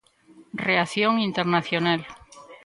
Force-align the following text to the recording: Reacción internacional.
Reacción 0.67 1.19
internacional. 1.19 2.07